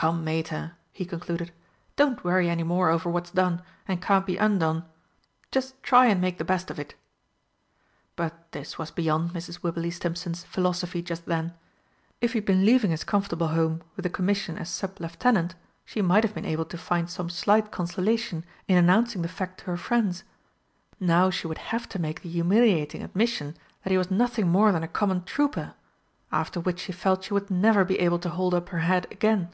[0.00, 1.50] Come, Mater," he concluded,
[1.96, 4.84] "don't worry any more over what's done and can't be undone
[5.50, 6.94] just try and make the best of it!"
[8.14, 9.60] But this was beyond Mrs.
[9.60, 11.52] Wibberley Stimpson's philosophy just then.
[12.20, 16.00] If he had been leaving his comfortable home with a commission as sub lieutenant, she
[16.00, 19.76] might have been able to find some slight consolation in announcing the fact to her
[19.76, 20.22] friends.
[21.00, 24.84] Now she would have to make the humiliating admission that he was nothing more than
[24.84, 25.74] a common trooper
[26.30, 29.48] after which she felt she would never be able to hold up her head again!